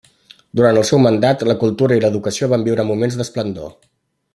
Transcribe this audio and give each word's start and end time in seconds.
Durant 0.59 0.79
el 0.81 0.87
seu 0.91 1.01
mandat, 1.03 1.45
la 1.51 1.57
cultura 1.65 1.99
i 1.99 2.03
l'educació 2.07 2.53
van 2.55 2.67
viure 2.71 2.91
moments 2.93 3.21
d'esplendor. 3.23 3.75